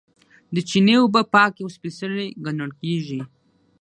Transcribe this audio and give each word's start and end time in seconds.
د 0.53 0.57
چینې 0.69 0.93
اوبه 1.01 1.21
پاکې 1.33 1.59
او 1.63 1.69
سپیڅلې 1.75 2.27
ګڼل 2.45 2.71
کیږي. 2.81 3.21